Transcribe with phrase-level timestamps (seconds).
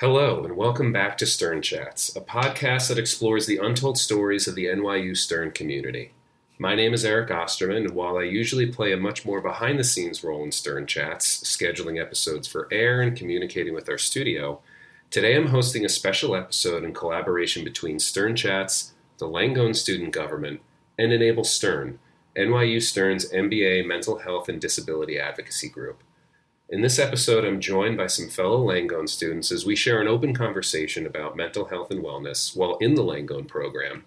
[0.00, 4.54] Hello, and welcome back to Stern Chats, a podcast that explores the untold stories of
[4.54, 6.12] the NYU Stern community.
[6.56, 9.82] My name is Eric Osterman, and while I usually play a much more behind the
[9.82, 14.60] scenes role in Stern Chats, scheduling episodes for air and communicating with our studio,
[15.10, 20.60] today I'm hosting a special episode in collaboration between Stern Chats, the Langone Student Government,
[20.96, 21.98] and Enable Stern,
[22.36, 26.04] NYU Stern's MBA Mental Health and Disability Advocacy Group.
[26.70, 30.34] In this episode, I'm joined by some fellow Langone students as we share an open
[30.34, 34.04] conversation about mental health and wellness while in the Langone program.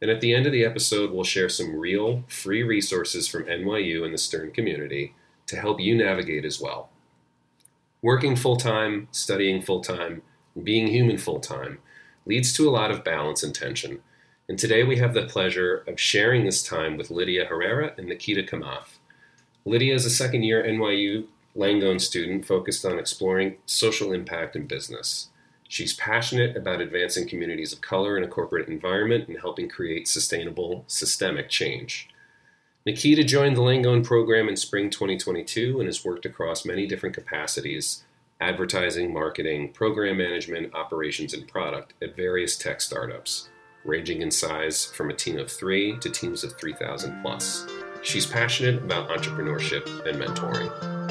[0.00, 4.04] And at the end of the episode, we'll share some real, free resources from NYU
[4.04, 5.12] and the Stern community
[5.46, 6.88] to help you navigate as well.
[8.00, 10.22] Working full time, studying full time,
[10.62, 11.78] being human full time
[12.26, 13.98] leads to a lot of balance and tension.
[14.48, 18.48] And today we have the pleasure of sharing this time with Lydia Herrera and Nikhita
[18.48, 18.98] Kamath.
[19.64, 25.28] Lydia is a second year NYU Langone student focused on exploring social impact in business.
[25.68, 30.84] She's passionate about advancing communities of color in a corporate environment and helping create sustainable,
[30.86, 32.08] systemic change.
[32.86, 38.04] Nikhita joined the Langone program in spring 2022 and has worked across many different capacities
[38.40, 43.48] advertising, marketing, program management, operations, and product at various tech startups,
[43.84, 47.66] ranging in size from a team of three to teams of 3,000 plus.
[48.02, 51.03] She's passionate about entrepreneurship and mentoring.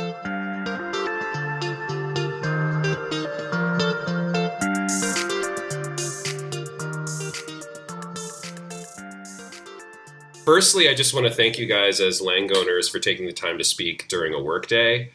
[10.53, 13.63] Firstly, I just want to thank you guys as Langoners for taking the time to
[13.63, 15.11] speak during a workday.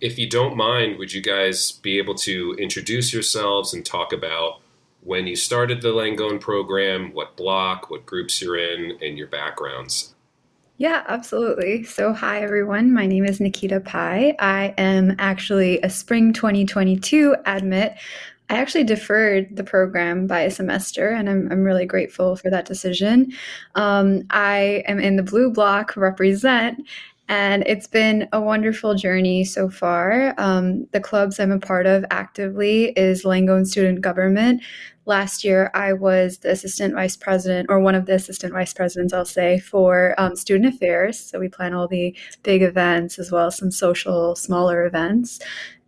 [0.00, 4.62] If you don't mind, would you guys be able to introduce yourselves and talk about
[5.02, 10.12] when you started the Langone program, what block, what groups you're in, and your backgrounds?
[10.76, 11.84] Yeah, absolutely.
[11.84, 12.92] So, hi everyone.
[12.92, 14.36] My name is Nikhita Pai.
[14.40, 17.94] I am actually a spring 2022 admit
[18.50, 22.66] I actually deferred the program by a semester, and I'm, I'm really grateful for that
[22.66, 23.32] decision.
[23.76, 26.84] Um, I am in the blue block represent,
[27.28, 30.34] and it's been a wonderful journey so far.
[30.36, 34.62] Um, the clubs I'm a part of actively is Langone Student Government.
[35.06, 39.12] Last year, I was the assistant vice president, or one of the assistant vice presidents,
[39.12, 41.20] I'll say, for um, student affairs.
[41.20, 45.38] So we plan all the big events as well as some social, smaller events.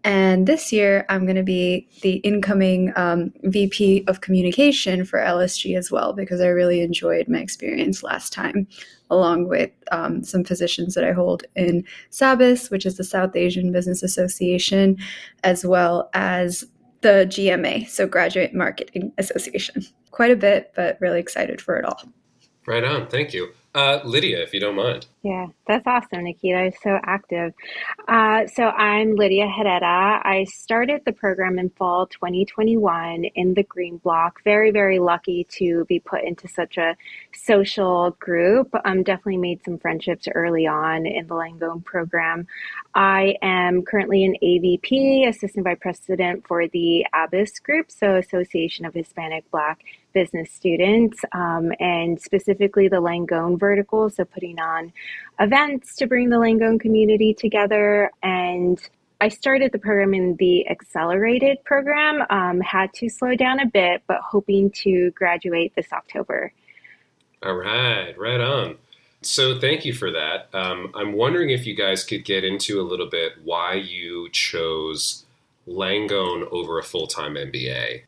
[0.05, 5.77] And this year, I'm going to be the incoming um, VP of communication for LSG
[5.77, 8.67] as well, because I really enjoyed my experience last time,
[9.11, 13.71] along with um, some positions that I hold in SABAS, which is the South Asian
[13.71, 14.97] Business Association,
[15.45, 16.65] as well as
[17.03, 19.85] the GMA, so Graduate Marketing Association.
[20.11, 22.03] Quite a bit, but really excited for it all.
[22.67, 23.07] Right on.
[23.07, 23.53] Thank you.
[23.75, 25.07] Uh, Lydia, if you don't mind.
[25.23, 26.75] Yeah, that's awesome, Nikhita.
[26.83, 27.55] So active.
[28.07, 30.21] Uh, so I'm Lydia Herrera.
[30.23, 34.45] I started the program in fall 2021 in the Green Block.
[34.45, 36.95] Very, very lucky to be put into such a
[37.33, 38.69] social group.
[38.85, 42.47] Um, definitely made some friendships early on in the Langone program.
[42.95, 48.93] I am currently an AVP, Assistant Vice President for the ABIS group, so Association of
[48.93, 49.79] Hispanic Black
[50.13, 54.11] business students, um, and specifically the Langone vertical.
[54.11, 54.93] So, putting on
[55.41, 58.11] events to bring the Langone community together.
[58.23, 58.79] And
[59.21, 64.03] I started the program in the accelerated program, um, had to slow down a bit,
[64.07, 66.53] but hoping to graduate this October.
[67.43, 68.77] All right, right on.
[69.23, 70.49] So, thank you for that.
[70.53, 75.25] Um, I'm wondering if you guys could get into a little bit why you chose
[75.69, 78.03] Langone over a full time MBA.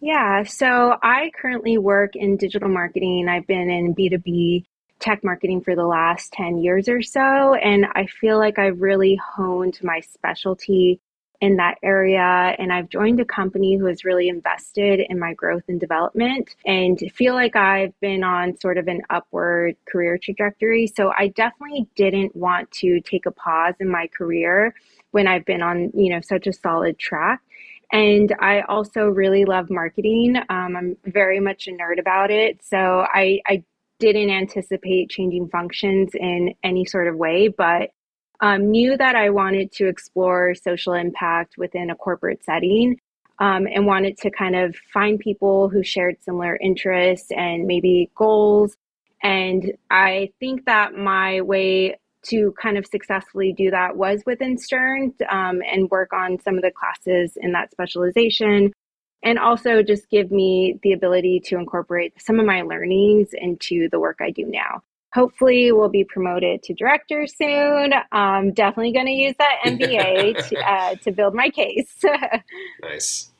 [0.00, 3.28] Yeah, so I currently work in digital marketing.
[3.28, 4.64] I've been in B2B
[5.00, 9.16] tech marketing for the last 10 years or so, and I feel like I've really
[9.16, 11.00] honed my specialty
[11.40, 12.20] in that area
[12.58, 16.98] and I've joined a company who has really invested in my growth and development and
[17.14, 20.88] feel like I've been on sort of an upward career trajectory.
[20.88, 24.74] So I definitely didn't want to take a pause in my career
[25.12, 27.40] when I've been on, you know, such a solid track.
[27.90, 30.36] And I also really love marketing.
[30.48, 32.60] Um, I'm very much a nerd about it.
[32.62, 33.64] So I, I
[33.98, 37.90] didn't anticipate changing functions in any sort of way, but
[38.40, 43.00] um, knew that I wanted to explore social impact within a corporate setting
[43.40, 48.76] um, and wanted to kind of find people who shared similar interests and maybe goals.
[49.22, 55.14] And I think that my way to kind of successfully do that was within Stern
[55.30, 58.72] um, and work on some of the classes in that specialization.
[59.22, 63.98] And also just give me the ability to incorporate some of my learnings into the
[63.98, 64.82] work I do now.
[65.14, 67.92] Hopefully, we'll be promoted to director soon.
[68.12, 72.04] I'm definitely going to use that MBA to, uh, to build my case.
[72.82, 73.30] nice.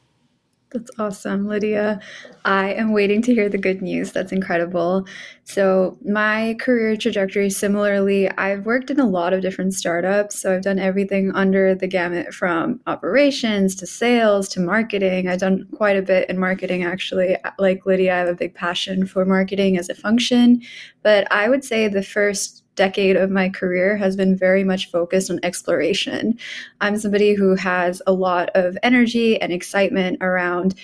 [0.70, 1.98] That's awesome, Lydia.
[2.44, 4.12] I am waiting to hear the good news.
[4.12, 5.06] That's incredible.
[5.44, 10.38] So, my career trajectory, similarly, I've worked in a lot of different startups.
[10.38, 15.26] So, I've done everything under the gamut from operations to sales to marketing.
[15.26, 17.38] I've done quite a bit in marketing, actually.
[17.58, 20.60] Like Lydia, I have a big passion for marketing as a function.
[21.02, 25.30] But I would say the first decade of my career has been very much focused
[25.32, 26.38] on exploration.
[26.80, 30.76] I'm somebody who has a lot of energy and excitement around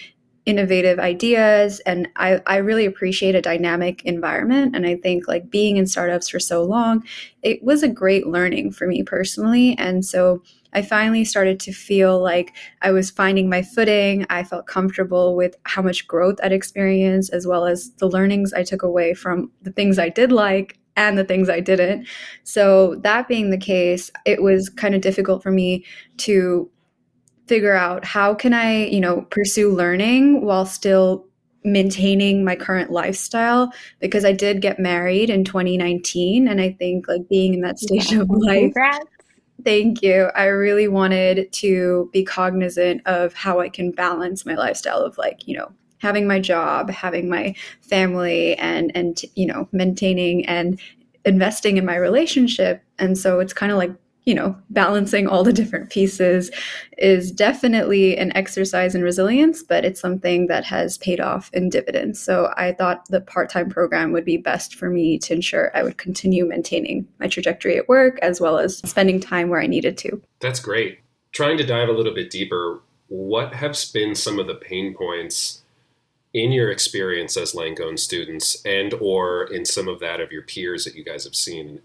[0.45, 5.79] innovative ideas and I, I really appreciate a dynamic environment and i think like being
[5.79, 7.03] in startups for so long
[7.43, 10.43] it was a great learning for me personally and so
[10.75, 15.57] i finally started to feel like i was finding my footing i felt comfortable with
[15.63, 19.73] how much growth i'd experienced as well as the learnings i took away from the
[19.73, 22.07] things i did like and the things I didn't.
[22.45, 25.85] So, that being the case, it was kind of difficult for me
[26.19, 26.71] to
[27.47, 31.27] figure out how can I, you know, pursue learning while still
[31.65, 37.27] maintaining my current lifestyle because I did get married in 2019 and I think like
[37.29, 38.21] being in that stage yeah.
[38.21, 39.07] of life Congrats.
[39.65, 40.31] Thank you.
[40.35, 45.49] I really wanted to be cognizant of how I can balance my lifestyle of like,
[45.49, 45.73] you know,
[46.05, 50.79] having my job, having my family, and and you know maintaining and
[51.25, 52.83] investing in my relationship.
[52.99, 53.93] And so it's kind of like
[54.27, 56.51] you know balancing all the different pieces
[56.99, 62.19] is definitely an exercise in resilience but it's something that has paid off in dividends.
[62.21, 65.99] So i thought the part-time program would be best for me to ensure i would
[65.99, 70.23] continue maintaining my trajectory at work as well as spending time where i needed to.
[70.41, 71.01] That's great.
[71.33, 75.64] Trying to dive a little bit deeper what have been some of the pain points
[76.35, 80.85] in your experience as Langone students and or in some of that of your peers
[80.85, 81.81] that you guys have seen?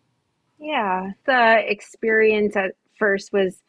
[0.58, 3.62] Yeah, the experience at first was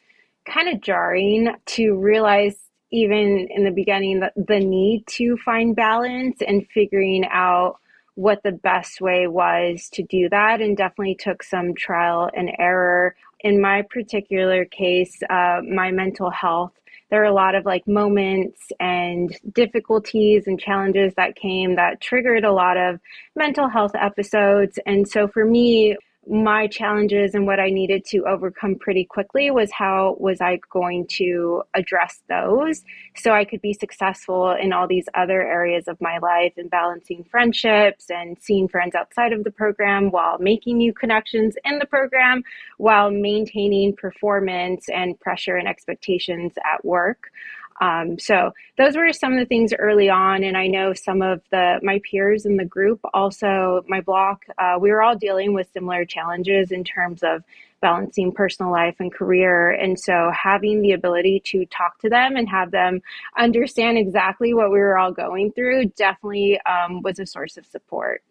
[0.45, 2.57] kind of jarring to realize
[2.91, 7.77] even in the beginning that the need to find balance and figuring out
[8.15, 13.15] what the best way was to do that and definitely took some trial and error
[13.39, 16.73] in my particular case uh, my mental health
[17.11, 22.45] there are a lot of like moments and difficulties and challenges that came that triggered
[22.45, 22.99] a lot of
[23.35, 24.79] mental health episodes.
[24.85, 25.97] And so for me,
[26.27, 31.07] my challenges and what I needed to overcome pretty quickly was how was I going
[31.17, 32.83] to address those
[33.15, 37.23] so I could be successful in all these other areas of my life and balancing
[37.23, 42.43] friendships and seeing friends outside of the program while making new connections in the program
[42.77, 47.31] while maintaining performance and pressure and expectations at work.
[47.79, 51.41] Um, so those were some of the things early on, and I know some of
[51.51, 55.67] the my peers in the group, also my block, uh, we were all dealing with
[55.73, 57.43] similar challenges in terms of
[57.81, 59.71] balancing personal life and career.
[59.71, 63.01] And so having the ability to talk to them and have them
[63.37, 68.23] understand exactly what we were all going through definitely um, was a source of support.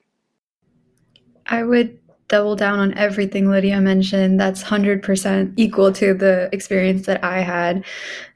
[1.46, 1.98] I would
[2.30, 4.40] double down on everything Lydia mentioned.
[4.40, 7.84] That's 100% equal to the experience that I had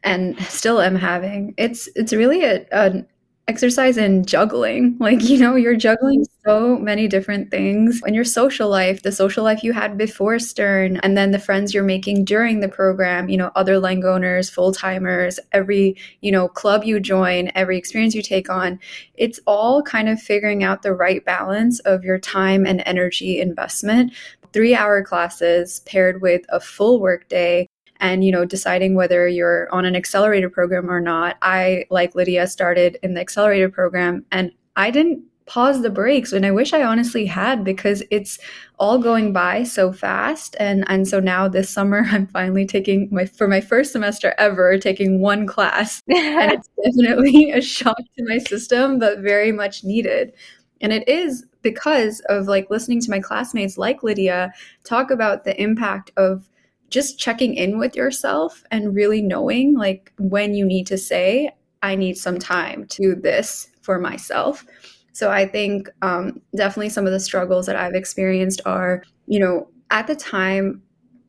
[0.02, 1.54] and still am having.
[1.56, 3.06] It's it's really a, an
[3.48, 4.96] exercise in juggling.
[5.04, 6.50] Like, you know, you're juggling mm-hmm.
[6.50, 10.96] so many different things in your social life, the social life you had before Stern,
[10.98, 15.38] and then the friends you're making during the program, you know, other Langoners, full timers,
[15.52, 18.80] every, you know, club you join, every experience you take on.
[19.14, 24.14] It's all kind of figuring out the right balance of your time and energy investment.
[24.54, 27.68] Three hour classes paired with a full workday
[28.00, 32.46] and you know deciding whether you're on an accelerator program or not i like lydia
[32.46, 36.82] started in the accelerator program and i didn't pause the brakes and i wish i
[36.82, 38.38] honestly had because it's
[38.78, 43.26] all going by so fast and and so now this summer i'm finally taking my
[43.26, 48.38] for my first semester ever taking one class and it's definitely a shock to my
[48.38, 50.32] system but very much needed.
[50.80, 54.52] And it is because of like listening to my classmates like lydia
[54.84, 56.48] talk about the impact of
[56.90, 61.50] just checking in with yourself and really knowing like when you need to say,
[61.82, 64.64] I need some time to do this for myself.
[65.12, 69.68] So I think um, definitely some of the struggles that I've experienced are, you know,
[69.90, 70.82] at the time,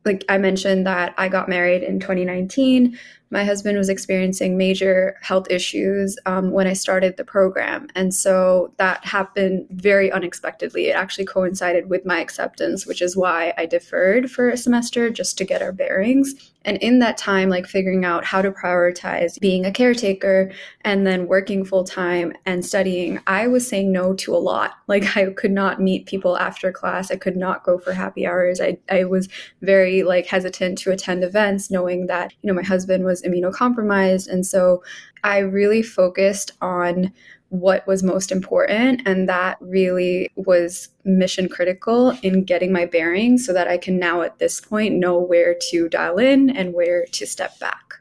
[0.06, 2.98] like I mentioned that I got married in 2019
[3.32, 7.88] my husband was experiencing major health issues um, when I started the program.
[7.96, 10.88] And so that happened very unexpectedly.
[10.88, 15.38] It actually coincided with my acceptance, which is why I deferred for a semester just
[15.40, 16.52] to get our bearings.
[16.66, 20.52] And in that time, like figuring out how to prioritize being a caretaker
[20.82, 24.74] and then working full time and studying, I was saying no to a lot.
[24.88, 27.12] Like I could not meet people after class.
[27.12, 28.62] I could not go for happy hours.
[28.62, 29.28] I, I was
[29.62, 34.28] very like hesitant to attend events knowing that, you know, my husband was was immunocompromised.
[34.28, 34.84] And so
[35.24, 37.14] I really focused on
[37.50, 39.02] what was most important.
[39.06, 44.22] And that really was mission critical in getting my bearings so that I can now
[44.22, 47.94] at this point know where to dial in and where to step back.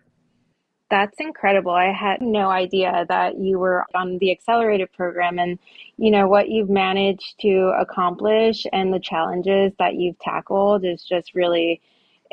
[0.90, 1.72] That's incredible.
[1.72, 5.58] I had no idea that you were on the accelerated program and
[5.96, 11.34] you know what you've managed to accomplish and the challenges that you've tackled is just
[11.34, 11.80] really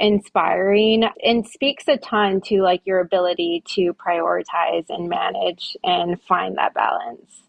[0.01, 6.58] inspiring and speaks a ton to like your ability to prioritize and manage and find
[6.58, 7.43] that balance.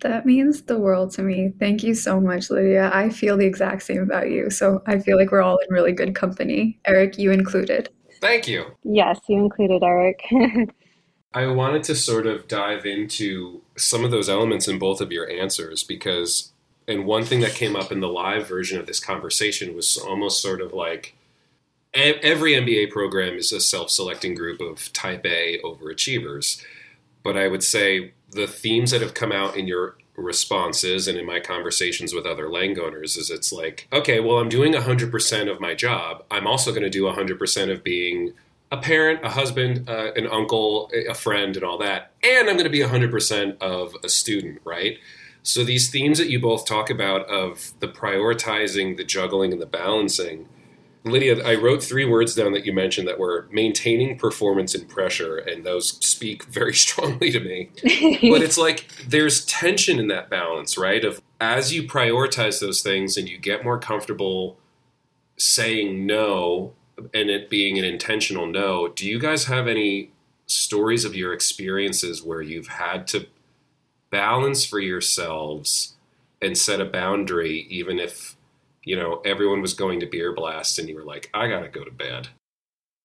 [0.00, 1.52] That means the world to me.
[1.58, 2.90] Thank you so much, Lydia.
[2.92, 4.50] I feel the exact same about you.
[4.50, 6.78] So I feel like we're all in really good company.
[6.86, 7.88] Eric, you included.
[8.20, 8.64] Thank you.
[8.82, 10.20] Yes, you included Eric.
[11.34, 15.30] I wanted to sort of dive into some of those elements in both of your
[15.30, 16.52] answers because,
[16.88, 20.40] and one thing that came up in the live version of this conversation was almost
[20.40, 21.14] sort of like
[21.96, 26.62] every MBA program is a self selecting group of type A overachievers.
[27.22, 31.26] But I would say the themes that have come out in your responses and in
[31.26, 35.74] my conversations with other Langoners is it's like, okay, well, I'm doing 100% of my
[35.74, 36.24] job.
[36.30, 38.32] I'm also going to do 100% of being
[38.70, 42.12] a parent, a husband, uh, an uncle, a friend, and all that.
[42.22, 44.98] And I'm going to be 100% of a student, right?
[45.42, 49.66] So these themes that you both talk about of the prioritizing, the juggling, and the
[49.66, 50.48] balancing
[51.06, 55.36] Lydia, I wrote three words down that you mentioned that were maintaining performance and pressure,
[55.36, 57.70] and those speak very strongly to me.
[58.30, 61.04] but it's like there's tension in that balance, right?
[61.04, 64.58] Of as you prioritize those things and you get more comfortable
[65.38, 66.72] saying no
[67.12, 70.10] and it being an intentional no, do you guys have any
[70.46, 73.26] stories of your experiences where you've had to
[74.10, 75.96] balance for yourselves
[76.40, 78.35] and set a boundary, even if
[78.86, 81.68] you know, everyone was going to beer blast and you were like, I got to
[81.68, 82.28] go to bed?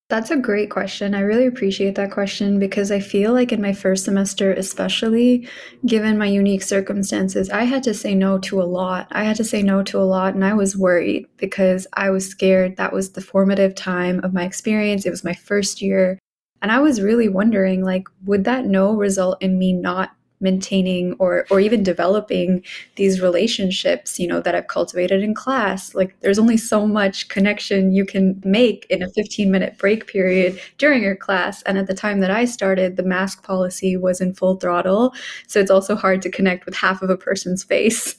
[0.10, 1.16] That's a great question.
[1.16, 5.48] I really appreciate that question because I feel like in my first semester, especially
[5.86, 9.08] given my unique circumstances, I had to say no to a lot.
[9.12, 12.28] I had to say no to a lot, and I was worried because I was
[12.28, 12.76] scared.
[12.76, 15.06] That was the formative time of my experience.
[15.06, 16.20] It was my first year.
[16.62, 20.12] And I was really wondering, like, would that no result in me not
[20.42, 22.64] maintaining or or even developing
[22.96, 27.92] these relationships you know that I've cultivated in class like there's only so much connection
[27.92, 31.62] you can make in a 15 minute break period during your class.
[31.64, 35.14] And at the time that I started the mask policy was in full throttle.
[35.48, 38.16] So it's also hard to connect with half of a person's face.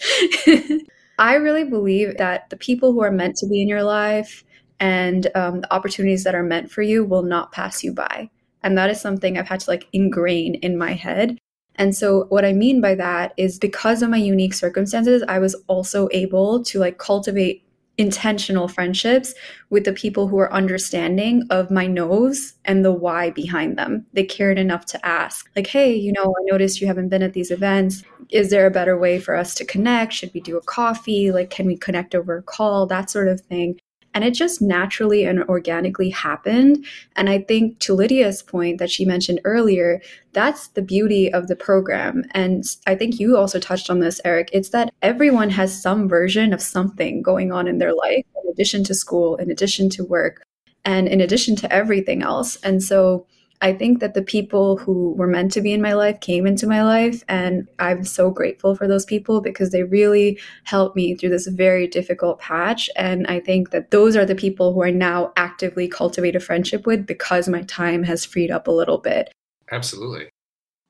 [1.18, 4.44] I really believe that the people who are meant to be in your life
[4.80, 8.30] and um, the opportunities that are meant for you will not pass you by.
[8.64, 11.38] And that is something I've had to like ingrain in my head
[11.76, 15.54] and so what I mean by that is because of my unique circumstances, I was
[15.66, 17.64] also able to like cultivate
[17.98, 19.34] intentional friendships
[19.70, 24.06] with the people who are understanding of my no's and the why behind them.
[24.12, 27.34] They cared enough to ask, like, hey, you know, I noticed you haven't been at
[27.34, 28.02] these events.
[28.30, 30.14] Is there a better way for us to connect?
[30.14, 31.32] Should we do a coffee?
[31.32, 32.86] Like, can we connect over a call?
[32.86, 33.78] That sort of thing.
[34.14, 36.84] And it just naturally and organically happened.
[37.16, 40.02] And I think to Lydia's point that she mentioned earlier,
[40.32, 42.24] that's the beauty of the program.
[42.32, 44.50] And I think you also touched on this, Eric.
[44.52, 48.84] It's that everyone has some version of something going on in their life, in addition
[48.84, 50.42] to school, in addition to work,
[50.84, 52.56] and in addition to everything else.
[52.56, 53.26] And so
[53.62, 56.66] I think that the people who were meant to be in my life came into
[56.66, 57.22] my life.
[57.28, 61.86] And I'm so grateful for those people because they really helped me through this very
[61.86, 62.90] difficult patch.
[62.96, 66.86] And I think that those are the people who I now actively cultivate a friendship
[66.86, 69.32] with because my time has freed up a little bit.
[69.70, 70.28] Absolutely.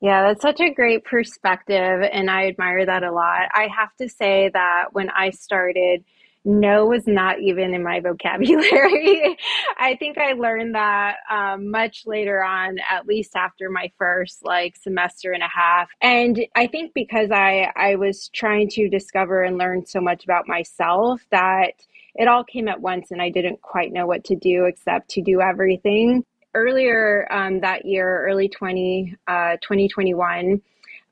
[0.01, 2.01] Yeah, that's such a great perspective.
[2.11, 3.49] And I admire that a lot.
[3.53, 6.03] I have to say that when I started,
[6.45, 9.37] no was not even in my vocabulary.
[9.77, 14.75] I think I learned that um, much later on, at least after my first like
[14.75, 15.89] semester and a half.
[16.01, 20.47] And I think because I I was trying to discover and learn so much about
[20.47, 21.73] myself that
[22.15, 25.21] it all came at once, and I didn't quite know what to do except to
[25.21, 26.23] do everything.
[26.53, 30.61] Earlier um, that year, early 20, uh, 2021,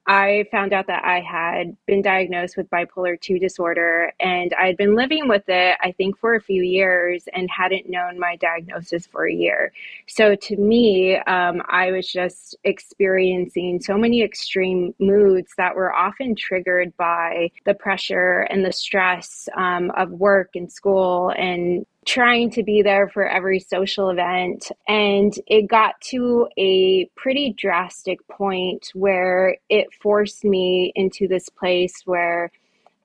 [0.08, 4.77] I found out that I had been diagnosed with bipolar 2 disorder and I had
[4.77, 9.05] been living with it, I think, for a few years and hadn't known my diagnosis
[9.05, 9.72] for a year.
[10.08, 16.36] So to me, um, I was just experiencing so many extreme moods that were often
[16.36, 22.63] triggered by the pressure and the stress um, of work and school and trying to
[22.63, 24.72] be there for every social event.
[24.88, 32.01] And it got to a pretty drastic point where it forced me into this place
[32.05, 32.51] where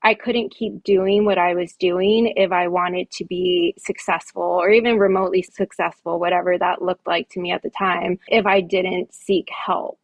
[0.03, 4.71] I couldn't keep doing what I was doing if I wanted to be successful or
[4.71, 9.13] even remotely successful, whatever that looked like to me at the time, if I didn't
[9.13, 9.99] seek help.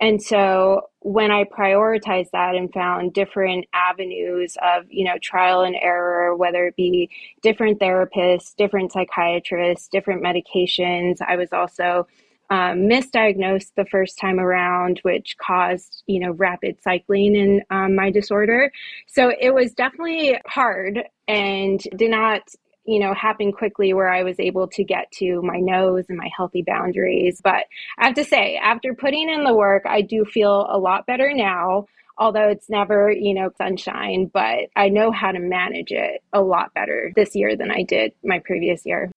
[0.00, 5.74] And so when I prioritized that and found different avenues of, you know, trial and
[5.74, 7.10] error, whether it be
[7.42, 12.06] different therapists, different psychiatrists, different medications, I was also
[12.50, 18.10] um, misdiagnosed the first time around, which caused, you know, rapid cycling in um, my
[18.10, 18.70] disorder.
[19.06, 22.42] So it was definitely hard and did not
[22.88, 26.30] you know, happen quickly where I was able to get to my nose and my
[26.34, 27.40] healthy boundaries.
[27.44, 27.66] But
[27.98, 31.32] I have to say, after putting in the work, I do feel a lot better
[31.34, 31.84] now.
[32.16, 36.74] Although it's never, you know, sunshine, but I know how to manage it a lot
[36.74, 39.12] better this year than I did my previous year.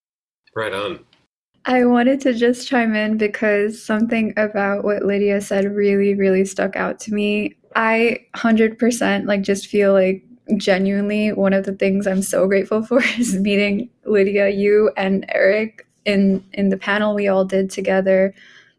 [0.54, 1.00] Right on.
[1.66, 6.76] I wanted to just chime in because something about what Lydia said really, really stuck
[6.76, 7.56] out to me.
[7.76, 10.24] I 100% like just feel like
[10.58, 15.88] genuinely one of the things I'm so grateful for is meeting Lydia, you and Eric
[16.06, 18.34] in in the panel we all did together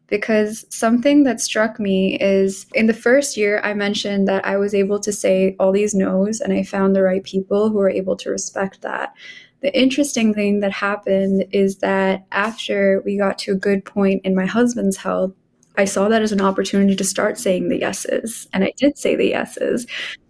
[0.07, 4.75] because something that struck me is in the first year I mentioned that I was
[4.75, 8.15] able to say all these no's and I found the right people who were able
[8.17, 9.13] to respect that.
[9.61, 14.35] The interesting thing that happened is that after we got to a good point in
[14.35, 15.31] my husband's health,
[15.77, 18.47] I saw that as an opportunity to start saying the yeses.
[18.53, 19.87] And I did say the yeses.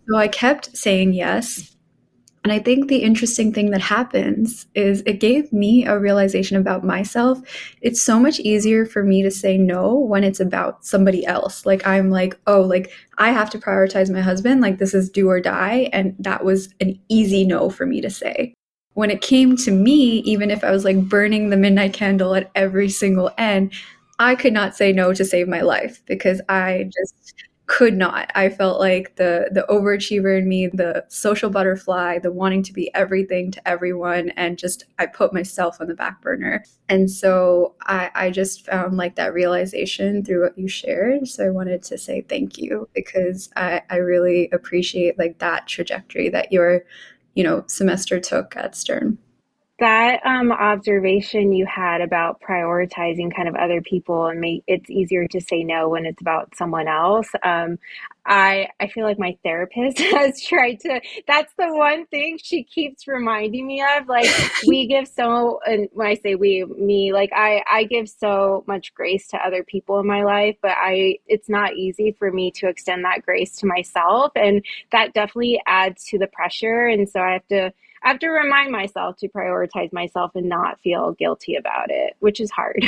[0.08, 1.70] So I kept saying yes.
[2.44, 6.84] And I think the interesting thing that happens is it gave me a realization about
[6.84, 7.40] myself.
[7.82, 11.66] It's so much easier for me to say no when it's about somebody else.
[11.66, 14.60] Like, I'm like, oh, like, I have to prioritize my husband.
[14.60, 15.90] Like, this is do or die.
[15.94, 18.54] And that was an easy no for me to say.
[18.94, 22.52] When it came to me, even if I was like burning the midnight candle at
[22.56, 23.72] every single end,
[24.20, 27.34] I could not say no to save my life because I just
[27.66, 28.30] could not.
[28.36, 32.94] I felt like the the overachiever in me, the social butterfly, the wanting to be
[32.94, 36.64] everything to everyone, and just I put myself on the back burner.
[36.90, 41.28] And so I, I just found like that realization through what you shared.
[41.28, 46.30] So I wanted to say thank you because I, I really appreciate like that trajectory
[46.30, 46.84] that your,
[47.34, 49.18] you know, semester took at Stern
[49.84, 55.28] that um, observation you had about prioritizing kind of other people and make it's easier
[55.28, 57.78] to say no when it's about someone else um,
[58.26, 63.10] i i feel like my therapist has tried to that's the one thing she keeps
[63.10, 64.30] reminding me of like
[64.66, 68.94] we give so and when i say we me like i i give so much
[68.94, 72.70] grace to other people in my life but i it's not easy for me to
[72.70, 77.34] extend that grace to myself and that definitely adds to the pressure and so i
[77.34, 81.90] have to I have to remind myself to prioritize myself and not feel guilty about
[81.90, 82.84] it, which is hard.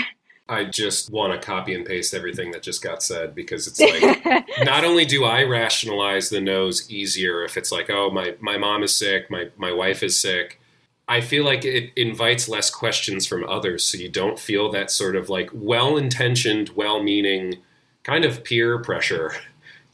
[0.48, 4.46] I just want to copy and paste everything that just got said because it's like
[4.64, 8.84] not only do I rationalize the no's easier if it's like, oh, my, my mom
[8.84, 10.60] is sick, my, my wife is sick.
[11.08, 13.84] I feel like it invites less questions from others.
[13.84, 17.58] So you don't feel that sort of like well intentioned, well meaning
[18.04, 19.34] kind of peer pressure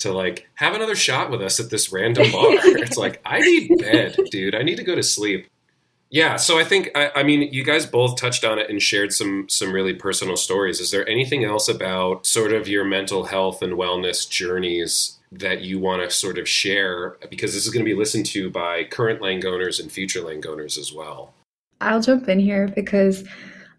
[0.02, 2.46] to like have another shot with us at this random bar.
[2.54, 4.56] it's like I need bed, dude.
[4.56, 5.48] I need to go to sleep.
[6.12, 9.14] Yeah, so I think I, I, mean you guys both touched on it and shared
[9.14, 10.82] some some really personal stories.
[10.82, 15.80] Is there anything else about sort of your mental health and wellness journeys that you
[15.80, 17.16] want to sort of share?
[17.30, 20.92] Because this is going to be listened to by current Langoners and future Langoners as
[20.92, 21.34] well.
[21.80, 23.24] I'll jump in here because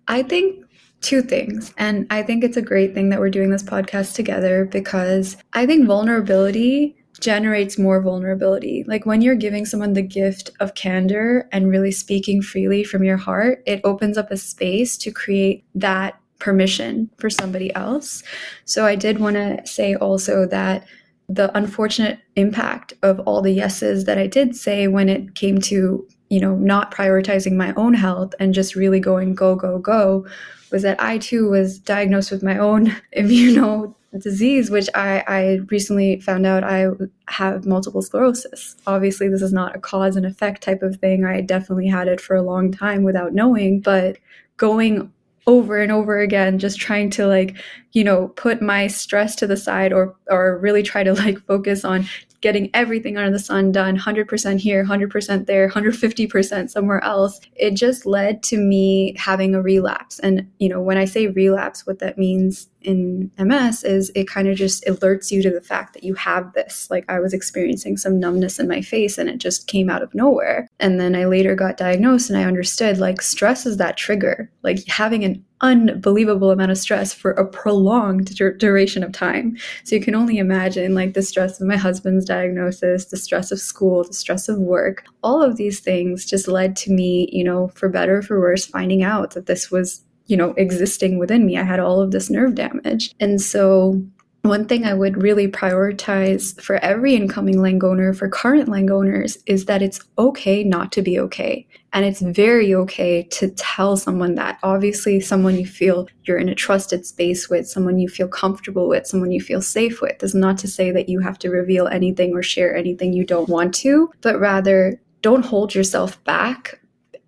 [0.08, 0.64] I think
[1.02, 1.74] two things.
[1.76, 5.66] And I think it's a great thing that we're doing this podcast together because I
[5.66, 8.84] think vulnerability generates more vulnerability.
[8.86, 13.16] Like when you're giving someone the gift of candor and really speaking freely from your
[13.16, 18.22] heart, it opens up a space to create that permission for somebody else.
[18.64, 20.84] So I did want to say also that
[21.28, 26.06] the unfortunate impact of all the yeses that I did say when it came to,
[26.28, 30.26] you know, not prioritizing my own health and just really going go, go, go
[30.72, 36.20] was that I too was diagnosed with my own immuno disease, which I, I recently
[36.20, 36.88] found out I
[37.28, 38.76] have multiple sclerosis.
[38.86, 41.24] Obviously, this is not a cause and effect type of thing.
[41.24, 44.18] I definitely had it for a long time without knowing, but
[44.56, 45.12] going
[45.46, 47.56] over and over again just trying to like
[47.90, 51.84] you know put my stress to the side or or really try to like focus
[51.84, 52.06] on
[52.42, 58.04] getting everything under the sun done 100% here 100% there 150% somewhere else it just
[58.04, 60.18] led to me having a relapse.
[60.18, 64.48] And you know when i say relapse what that means in MS is it kind
[64.48, 66.88] of just alerts you to the fact that you have this.
[66.90, 70.14] Like I was experiencing some numbness in my face and it just came out of
[70.14, 70.68] nowhere.
[70.80, 74.50] And then I later got diagnosed and I understood like stress is that trigger.
[74.62, 79.56] Like having an unbelievable amount of stress for a prolonged dur- duration of time.
[79.84, 83.60] So you can only imagine like the stress of my husband's diagnosis, the stress of
[83.60, 85.04] school, the stress of work.
[85.22, 88.66] All of these things just led to me, you know, for better or for worse,
[88.66, 91.58] finding out that this was you know, existing within me.
[91.58, 93.14] I had all of this nerve damage.
[93.20, 94.02] And so
[94.42, 99.82] one thing I would really prioritize for every incoming Langone, for current Langoners, is that
[99.82, 101.66] it's okay not to be okay.
[101.92, 104.58] And it's very okay to tell someone that.
[104.64, 109.06] Obviously, someone you feel you're in a trusted space with, someone you feel comfortable with,
[109.06, 110.20] someone you feel safe with.
[110.24, 113.48] Is not to say that you have to reveal anything or share anything you don't
[113.48, 116.80] want to, but rather don't hold yourself back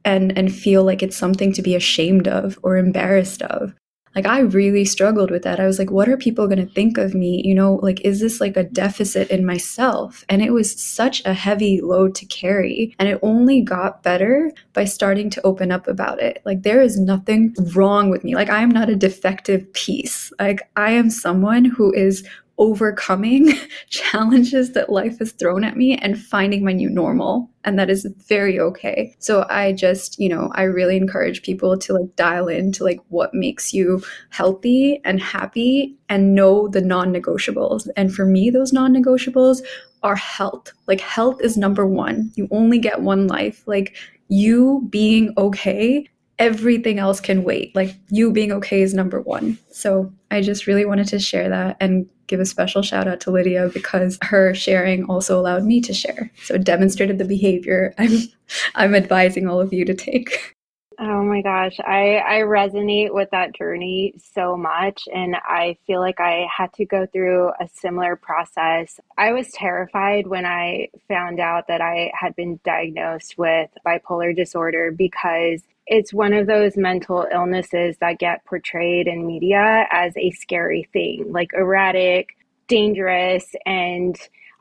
[0.04, 3.74] and and feel like it's something to be ashamed of or embarrassed of.
[4.14, 5.58] Like i really struggled with that.
[5.58, 7.42] I was like what are people going to think of me?
[7.44, 10.24] You know like is this like a deficit in myself?
[10.28, 14.84] And it was such a heavy load to carry and it only got better by
[14.84, 16.42] starting to open up about it.
[16.44, 18.34] Like there is nothing wrong with me.
[18.34, 20.32] Like i am not a defective piece.
[20.38, 22.24] Like i am someone who is
[22.58, 23.52] overcoming
[23.88, 28.06] challenges that life has thrown at me and finding my new normal and that is
[28.28, 29.14] very okay.
[29.18, 33.34] So i just you know i really encourage people to like dial into like what
[33.34, 37.88] makes you healthy and happy and know the non-negotiables.
[37.96, 39.62] And for me those non-negotiables
[40.02, 40.72] are health.
[40.86, 42.30] Like health is number one.
[42.34, 43.62] You only get one life.
[43.66, 43.96] Like
[44.28, 47.74] you being okay everything else can wait.
[47.74, 49.58] Like you being okay is number one.
[49.70, 53.30] So I just really wanted to share that and give a special shout out to
[53.30, 56.30] Lydia because her sharing also allowed me to share.
[56.42, 58.18] So it demonstrated the behavior I'm
[58.74, 60.54] I'm advising all of you to take.
[60.96, 66.20] Oh my gosh, I I resonate with that journey so much and I feel like
[66.20, 69.00] I had to go through a similar process.
[69.18, 74.92] I was terrified when I found out that I had been diagnosed with bipolar disorder
[74.92, 80.88] because it's one of those mental illnesses that get portrayed in media as a scary
[80.92, 82.36] thing, like erratic,
[82.68, 84.16] dangerous, and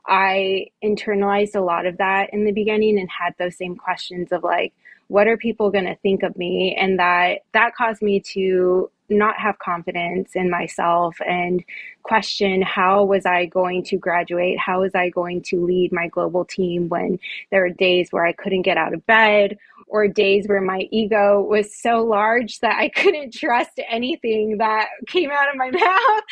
[0.06, 4.42] I internalized a lot of that in the beginning and had those same questions of
[4.42, 4.74] like,
[5.08, 6.76] what are people going to think of me?
[6.78, 11.62] And that that caused me to not have confidence in myself and
[12.02, 14.58] question how was I going to graduate?
[14.58, 17.18] How was I going to lead my global team when
[17.50, 19.58] there were days where I couldn't get out of bed
[19.94, 25.30] or days where my ego was so large that I couldn't trust anything that came
[25.30, 26.22] out of my mouth.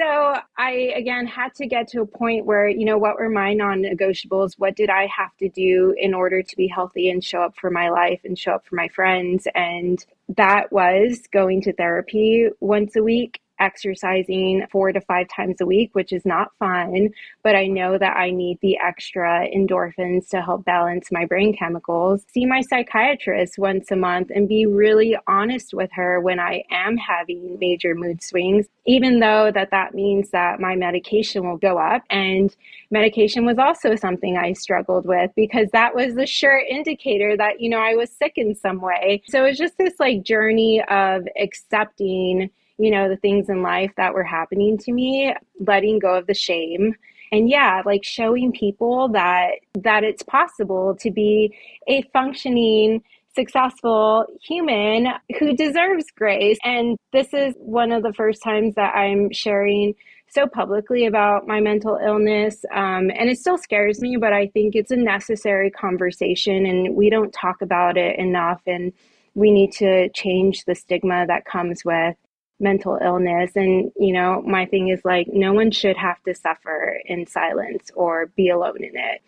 [0.00, 3.52] So I, again, had to get to a point where, you know, what were my
[3.52, 4.52] non negotiables?
[4.58, 7.68] What did I have to do in order to be healthy and show up for
[7.68, 9.48] my life and show up for my friends?
[9.56, 10.04] And
[10.36, 15.90] that was going to therapy once a week exercising four to five times a week,
[15.92, 17.10] which is not fun,
[17.42, 22.24] but I know that I need the extra endorphins to help balance my brain chemicals.
[22.32, 26.96] See my psychiatrist once a month and be really honest with her when I am
[26.96, 32.02] having major mood swings, even though that that means that my medication will go up.
[32.10, 32.54] And
[32.90, 37.68] medication was also something I struggled with because that was the sure indicator that, you
[37.68, 39.22] know, I was sick in some way.
[39.28, 44.14] So it's just this like journey of accepting you know, the things in life that
[44.14, 45.34] were happening to me,
[45.66, 46.94] letting go of the shame.
[47.30, 51.54] And yeah, like showing people that that it's possible to be
[51.86, 53.02] a functioning
[53.34, 56.58] successful human who deserves grace.
[56.64, 59.94] And this is one of the first times that I'm sharing
[60.28, 62.64] so publicly about my mental illness.
[62.72, 67.10] Um, and it still scares me, but I think it's a necessary conversation and we
[67.10, 68.62] don't talk about it enough.
[68.66, 68.92] And
[69.34, 72.16] we need to change the stigma that comes with
[72.60, 73.52] mental illness.
[73.56, 77.90] And you know my thing is like no one should have to suffer in silence
[77.94, 79.22] or be alone in it.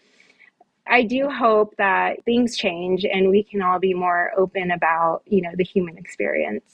[0.86, 5.42] I do hope that things change and we can all be more open about you
[5.42, 6.64] know the human experience.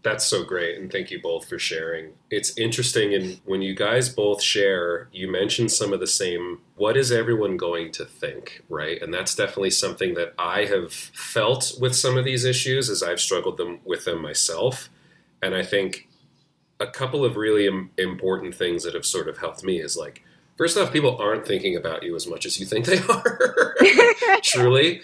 [0.00, 2.12] That's so great and thank you both for sharing.
[2.30, 6.96] It's interesting and when you guys both share you mentioned some of the same what
[6.96, 9.00] is everyone going to think right?
[9.02, 13.20] And that's definitely something that i have felt with some of these issues as i've
[13.20, 14.88] struggled them with them myself
[15.42, 16.08] and I think
[16.80, 20.22] a couple of really Im- important things that have sort of helped me is like,
[20.56, 23.76] first off, people aren't thinking about you as much as you think they are.
[24.42, 25.02] Truly.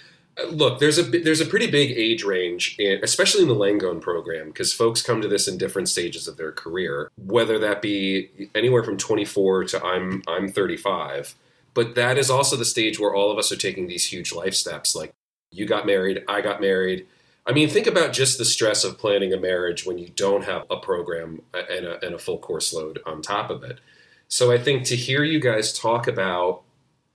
[0.50, 4.48] Look, there's a there's a pretty big age range, in, especially in the Langone program,
[4.48, 7.08] because folks come to this in different stages of their career.
[7.16, 11.36] Whether that be anywhere from 24 to I'm I'm 35,
[11.72, 14.54] but that is also the stage where all of us are taking these huge life
[14.54, 14.96] steps.
[14.96, 15.14] Like
[15.52, 17.06] you got married, I got married,
[17.46, 20.64] I mean, think about just the stress of planning a marriage when you don't have
[20.70, 23.80] a program and a, and a full course load on top of it.
[24.28, 26.62] So I think to hear you guys talk about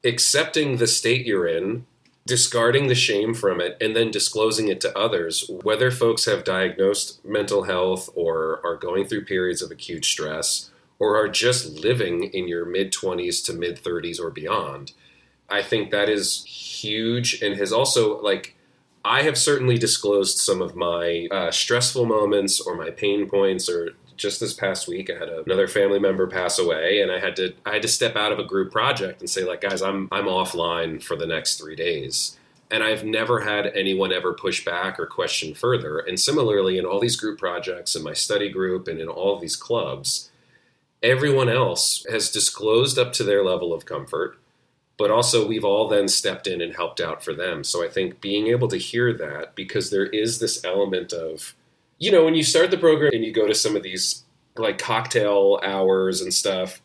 [0.03, 1.85] accepting the state you're in,
[2.27, 7.25] discarding the shame from it, and then disclosing it to others, whether folks have diagnosed
[7.25, 12.47] mental health or are going through periods of acute stress or are just living in
[12.47, 14.91] your mid 20s to mid 30s or beyond.
[15.49, 18.55] I think that is huge and has also like
[19.03, 23.91] I have certainly disclosed some of my uh, stressful moments or my pain points or
[24.17, 27.53] just this past week I had another family member pass away and I had to
[27.65, 30.25] I had to step out of a group project and say like guys I'm I'm
[30.25, 32.37] offline for the next 3 days.
[32.71, 35.97] And I've never had anyone ever push back or question further.
[35.97, 39.55] And similarly in all these group projects in my study group and in all these
[39.55, 40.29] clubs
[41.01, 44.37] everyone else has disclosed up to their level of comfort
[44.99, 47.63] but also we've all then stepped in and helped out for them.
[47.63, 51.55] So I think being able to hear that because there is this element of,
[51.99, 54.25] you know, when you start the program and you go to some of these
[54.57, 56.81] like cocktail hours and stuff,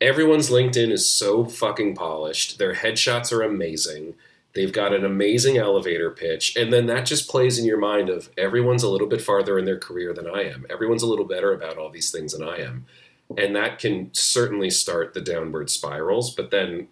[0.00, 2.58] everyone's LinkedIn is so fucking polished.
[2.58, 4.14] Their headshots are amazing.
[4.54, 6.56] They've got an amazing elevator pitch.
[6.56, 9.64] And then that just plays in your mind of everyone's a little bit farther in
[9.64, 10.66] their career than I am.
[10.70, 12.86] Everyone's a little better about all these things than I am.
[13.36, 16.32] And that can certainly start the downward spirals.
[16.32, 16.86] But then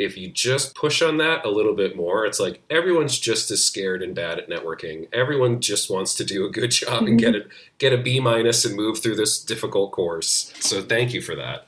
[0.00, 3.62] if you just push on that a little bit more, it's like everyone's just as
[3.62, 5.06] scared and bad at networking.
[5.12, 7.48] Everyone just wants to do a good job and get mm-hmm.
[7.48, 10.54] a get a B minus and move through this difficult course.
[10.60, 11.66] So thank you for that.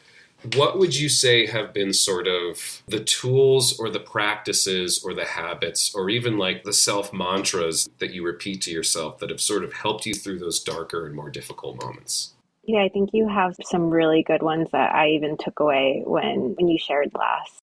[0.54, 5.24] What would you say have been sort of the tools or the practices or the
[5.24, 9.62] habits or even like the self mantras that you repeat to yourself that have sort
[9.62, 12.32] of helped you through those darker and more difficult moments?
[12.64, 16.54] Yeah, I think you have some really good ones that I even took away when
[16.56, 17.61] when you shared last.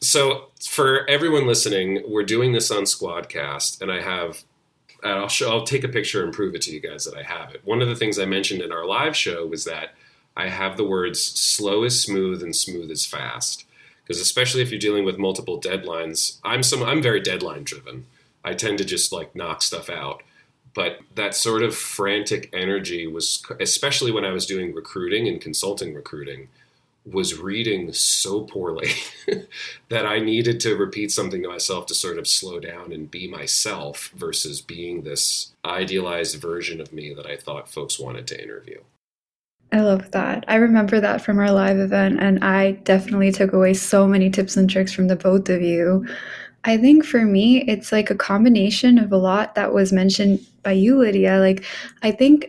[0.00, 4.42] So, for everyone listening, we're doing this on Squadcast, and I have.
[5.02, 7.54] I'll, show, I'll take a picture and prove it to you guys that I have
[7.54, 7.60] it.
[7.64, 9.94] One of the things I mentioned in our live show was that
[10.36, 13.64] I have the words slow is smooth and smooth is fast.
[14.02, 18.06] Because especially if you're dealing with multiple deadlines, I'm some I'm very deadline driven.
[18.44, 20.22] I tend to just like knock stuff out.
[20.74, 25.94] But that sort of frantic energy was especially when I was doing recruiting and consulting
[25.94, 26.48] recruiting
[27.10, 28.90] was reading so poorly
[29.88, 33.28] that I needed to repeat something to myself to sort of slow down and be
[33.28, 38.80] myself versus being this idealized version of me that I thought folks wanted to interview.
[39.72, 40.44] I love that.
[40.48, 44.56] I remember that from our live event, and I definitely took away so many tips
[44.56, 46.06] and tricks from the both of you.
[46.64, 50.72] I think for me, it's like a combination of a lot that was mentioned by
[50.72, 51.38] you, Lydia.
[51.38, 51.64] Like,
[52.02, 52.48] I think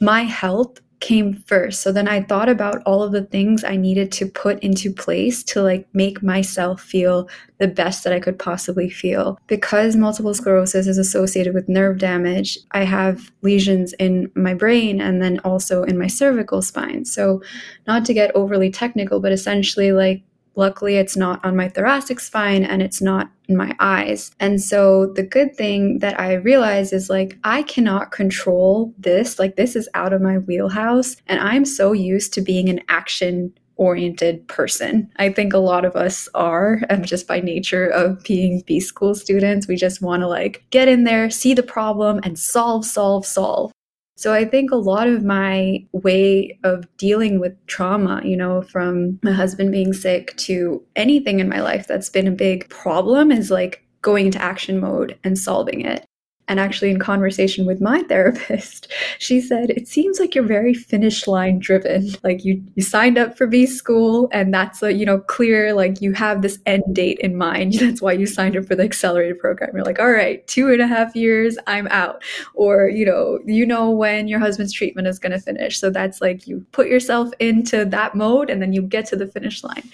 [0.00, 1.82] my health came first.
[1.82, 5.42] So then I thought about all of the things I needed to put into place
[5.44, 7.28] to like make myself feel
[7.58, 9.38] the best that I could possibly feel.
[9.46, 15.22] Because multiple sclerosis is associated with nerve damage, I have lesions in my brain and
[15.22, 17.04] then also in my cervical spine.
[17.04, 17.42] So
[17.86, 20.22] not to get overly technical, but essentially like
[20.56, 24.30] Luckily, it's not on my thoracic spine and it's not in my eyes.
[24.40, 29.38] And so the good thing that I realize is like, I cannot control this.
[29.38, 31.16] Like, this is out of my wheelhouse.
[31.26, 35.10] And I'm so used to being an action oriented person.
[35.16, 39.14] I think a lot of us are, and just by nature of being B school
[39.14, 43.26] students, we just want to like get in there, see the problem, and solve, solve,
[43.26, 43.72] solve.
[44.16, 49.20] So I think a lot of my way of dealing with trauma, you know, from
[49.22, 53.50] my husband being sick to anything in my life that's been a big problem is
[53.50, 56.06] like going into action mode and solving it.
[56.48, 61.26] And actually, in conversation with my therapist, she said, It seems like you're very finish
[61.26, 62.10] line driven.
[62.22, 66.00] Like you, you signed up for B school, and that's a, you know, clear, like
[66.00, 67.72] you have this end date in mind.
[67.86, 69.70] That's why you signed up for the accelerated program.
[69.74, 72.22] You're like, All right, two and a half years, I'm out.
[72.54, 75.78] Or, you know, you know when your husband's treatment is going to finish.
[75.78, 79.26] So that's like you put yourself into that mode and then you get to the
[79.26, 79.88] finish line.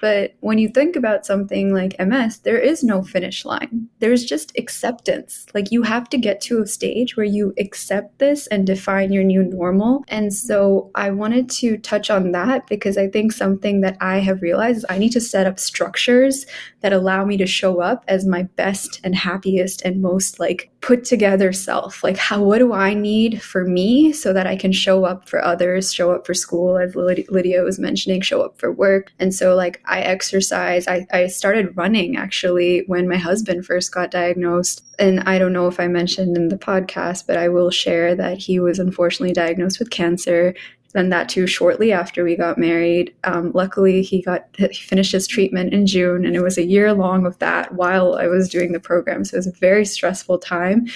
[0.00, 3.88] But when you think about something like MS, there is no finish line.
[3.98, 5.46] There's just acceptance.
[5.54, 9.24] Like you have to get to a stage where you accept this and define your
[9.24, 10.04] new normal.
[10.08, 14.42] And so I wanted to touch on that because I think something that I have
[14.42, 16.46] realized is I need to set up structures
[16.80, 21.04] that allow me to show up as my best and happiest and most like put
[21.04, 22.04] together self.
[22.04, 25.44] Like how what do I need for me so that I can show up for
[25.44, 29.10] others, show up for school as Lydia was mentioning, show up for work.
[29.18, 30.86] And so like I exercise.
[30.86, 34.84] I, I started running actually when my husband first got diagnosed.
[35.00, 38.38] And I don't know if I mentioned in the podcast, but I will share that
[38.38, 40.54] he was unfortunately diagnosed with cancer
[40.96, 43.14] and that too shortly after we got married.
[43.24, 46.92] Um, luckily, he got he finished his treatment in June, and it was a year
[46.92, 49.24] long of that while I was doing the program.
[49.24, 50.86] So it was a very stressful time.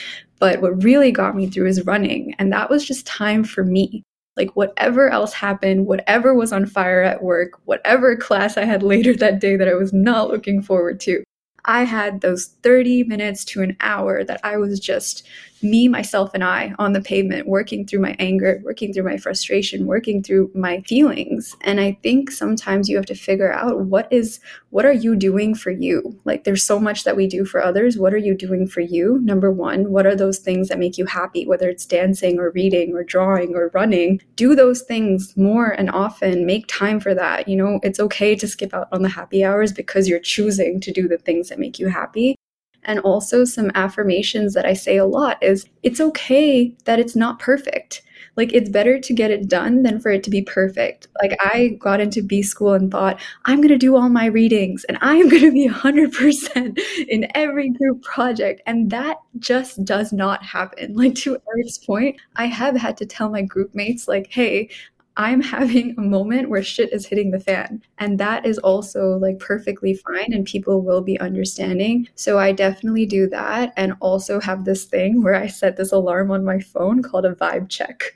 [0.40, 2.34] But what really got me through is running.
[2.38, 4.02] And that was just time for me.
[4.36, 9.14] Like, whatever else happened, whatever was on fire at work, whatever class I had later
[9.16, 11.22] that day that I was not looking forward to,
[11.66, 15.26] I had those 30 minutes to an hour that I was just
[15.62, 19.86] me, myself, and I on the pavement, working through my anger, working through my frustration,
[19.86, 21.56] working through my feelings.
[21.62, 25.54] And I think sometimes you have to figure out what is, what are you doing
[25.54, 26.18] for you?
[26.24, 27.98] Like there's so much that we do for others.
[27.98, 29.18] What are you doing for you?
[29.22, 32.94] Number one, what are those things that make you happy, whether it's dancing or reading
[32.94, 34.20] or drawing or running?
[34.36, 36.46] Do those things more and often.
[36.46, 37.48] Make time for that.
[37.48, 40.92] You know, it's okay to skip out on the happy hours because you're choosing to
[40.92, 42.36] do the things that make you happy.
[42.84, 47.38] And also, some affirmations that I say a lot is it's okay that it's not
[47.38, 48.02] perfect.
[48.36, 51.08] Like, it's better to get it done than for it to be perfect.
[51.20, 54.84] Like, I got into B school and thought, I'm going to do all my readings
[54.84, 58.62] and I'm going to be 100% in every group project.
[58.66, 60.94] And that just does not happen.
[60.94, 64.70] Like, to Eric's point, I have had to tell my group mates, like, hey,
[65.20, 67.82] I'm having a moment where shit is hitting the fan.
[67.98, 72.08] And that is also like perfectly fine and people will be understanding.
[72.14, 76.30] So I definitely do that and also have this thing where I set this alarm
[76.30, 78.14] on my phone called a vibe check.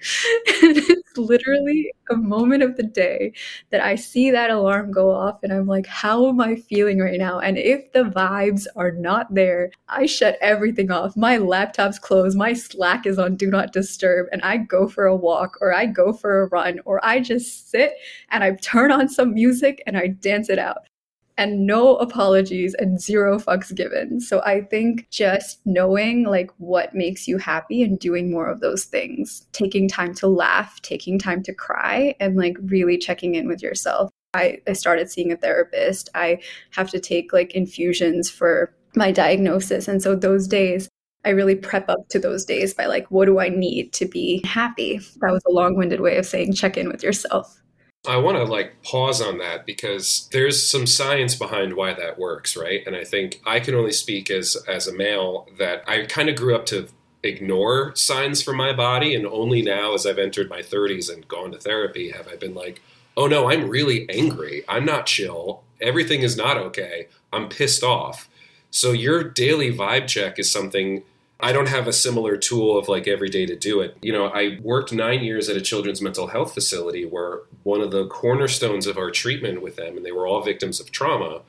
[1.17, 3.33] literally a moment of the day
[3.71, 7.19] that I see that alarm go off and I'm like, how am I feeling right
[7.19, 7.41] now?
[7.41, 11.17] And if the vibes are not there, I shut everything off.
[11.17, 15.17] My laptop's closed, my Slack is on do not disturb, and I go for a
[15.17, 17.95] walk or I go for a run or I just sit
[18.31, 20.89] and I turn on some music and I dance it out
[21.37, 24.21] and no apologies and zero fucks given.
[24.21, 28.85] So I think just knowing like what makes you happy and doing more of those
[28.85, 33.63] things, taking time to laugh, taking time to cry, and like really checking in with
[33.63, 34.11] yourself.
[34.35, 36.09] I, I started seeing a therapist.
[36.15, 39.89] I have to take like infusions for my diagnosis.
[39.89, 40.89] And so those days,
[41.25, 44.43] I really prep up to those days by like, what do I need to be
[44.45, 44.99] happy?
[45.21, 47.61] That was a long winded way of saying check in with yourself.
[48.07, 52.57] I want to like pause on that because there's some science behind why that works,
[52.57, 52.87] right?
[52.87, 56.37] And I think I can only speak as as a male that I kind of
[56.37, 56.89] grew up to
[57.23, 61.53] ignore signs from my body and only now as I've entered my 30s and gone
[61.53, 62.83] to therapy have I been like,
[63.17, 64.65] "Oh no, I'm really angry.
[64.69, 65.63] I'm not chill.
[65.81, 67.09] Everything is not okay.
[67.33, 68.29] I'm pissed off."
[68.71, 71.05] So your daily vibe check is something
[71.41, 73.97] I don't have a similar tool of like every day to do it.
[74.03, 77.91] You know, I worked nine years at a children's mental health facility where one of
[77.91, 81.43] the cornerstones of our treatment with them, and they were all victims of trauma,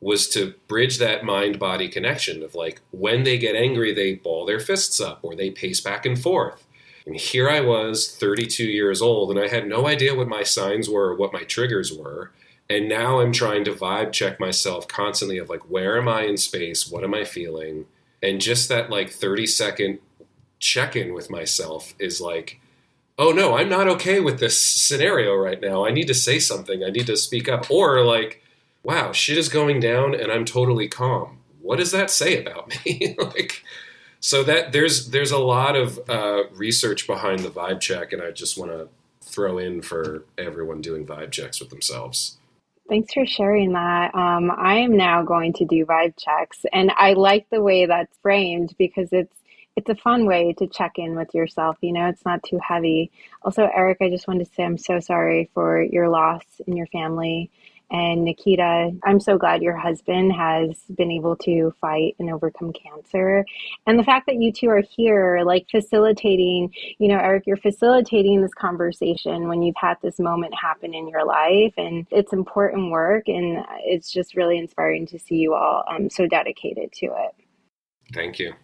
[0.00, 4.44] was to bridge that mind body connection of like when they get angry, they ball
[4.44, 6.64] their fists up or they pace back and forth.
[7.06, 10.88] And here I was, 32 years old, and I had no idea what my signs
[10.88, 12.30] were or what my triggers were.
[12.70, 16.36] And now I'm trying to vibe check myself constantly of like, where am I in
[16.36, 16.90] space?
[16.90, 17.86] What am I feeling?
[18.22, 19.98] And just that like 30 second
[20.58, 22.60] check in with myself is like
[23.18, 25.84] oh no i'm not okay with this scenario right now.
[25.84, 26.84] I need to say something.
[26.84, 27.70] I need to speak up.
[27.70, 28.42] Or like
[28.84, 31.38] wow shit is going down and i'm totally calm.
[31.60, 33.16] What does that say about me?
[33.18, 33.64] Like
[34.22, 38.30] so that there's there's a lot of uh, research behind the vibe check and i
[38.30, 38.88] just want to
[39.20, 42.38] throw in for everyone doing vibe checks with themselves
[42.92, 44.14] Thanks for sharing that.
[44.14, 48.18] Um, I am now going to do vibe checks, and I like the way that's
[48.18, 49.34] framed because it's
[49.76, 51.78] it's a fun way to check in with yourself.
[51.82, 53.10] You know, it's not too heavy.
[53.42, 56.86] Also, Eric, I just wanted to say I'm so sorry for your loss in your
[56.88, 57.50] family.
[57.92, 63.44] And Nikhita, I'm so glad your husband has been able to fight and overcome cancer.
[63.86, 68.40] And the fact that you two are here, like facilitating, you know, Eric, you're facilitating
[68.40, 71.74] this conversation when you've had this moment happen in your life.
[71.76, 73.28] And it's important work.
[73.28, 77.34] And it's just really inspiring to see you all um, so dedicated to it.
[78.14, 78.54] Thank you.